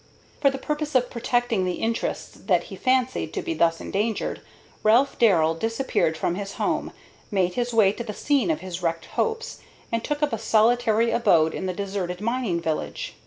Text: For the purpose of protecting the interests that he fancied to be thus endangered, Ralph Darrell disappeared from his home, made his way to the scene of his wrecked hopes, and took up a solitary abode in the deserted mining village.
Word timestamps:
For 0.39 0.49
the 0.49 0.57
purpose 0.57 0.95
of 0.95 1.11
protecting 1.11 1.63
the 1.63 1.73
interests 1.75 2.35
that 2.47 2.63
he 2.65 2.75
fancied 2.75 3.33
to 3.35 3.43
be 3.43 3.53
thus 3.53 3.79
endangered, 3.79 4.41
Ralph 4.81 5.19
Darrell 5.19 5.53
disappeared 5.53 6.17
from 6.17 6.33
his 6.33 6.53
home, 6.53 6.91
made 7.29 7.53
his 7.53 7.71
way 7.71 7.91
to 7.91 8.03
the 8.03 8.11
scene 8.11 8.49
of 8.49 8.61
his 8.61 8.81
wrecked 8.81 9.05
hopes, 9.13 9.59
and 9.91 10.03
took 10.03 10.23
up 10.23 10.33
a 10.33 10.39
solitary 10.39 11.11
abode 11.11 11.53
in 11.53 11.67
the 11.67 11.71
deserted 11.73 12.19
mining 12.19 12.59
village. 12.59 13.13